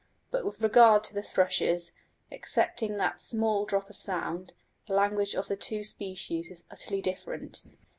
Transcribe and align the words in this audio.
But 0.31 0.43
with 0.43 0.61
regard 0.61 1.03
to 1.03 1.13
the 1.13 1.21
thrushes, 1.21 1.91
excepting 2.31 2.97
that 2.97 3.21
small 3.21 3.67
drop 3.67 3.87
of 3.87 3.95
sound, 3.95 4.53
the 4.87 4.95
language 4.95 5.35
of 5.35 5.47
the 5.47 5.55
two 5.55 5.83
species 5.83 6.49
is 6.49 6.63
utterly 6.71 7.03
different. 7.03 7.63